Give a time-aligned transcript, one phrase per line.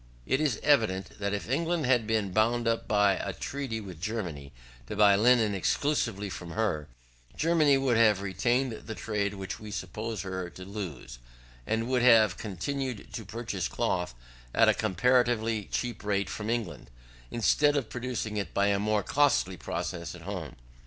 [0.25, 4.51] ],it is evident, that if England had been bound by a treaty with Germany
[4.87, 6.87] to buy linen exclusively from her,
[7.35, 11.19] Germany would have retained the trade which we supposed her to lose,
[11.67, 14.15] and would have continued to purchase cloth
[14.55, 16.89] at a comparatively cheap rate from England,
[17.29, 20.55] instead of producing it by a more costly process at home.